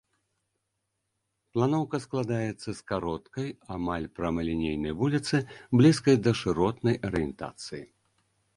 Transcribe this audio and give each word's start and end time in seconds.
Планоўка 1.57 1.97
складаецца 2.05 2.69
з 2.79 2.87
кароткай, 2.91 3.49
амаль 3.75 4.07
прамалінейнай 4.21 4.93
вуліцы, 5.05 5.35
блізкай 5.83 6.15
да 6.29 6.37
шыротнай 6.43 6.95
арыентацыі. 7.11 7.85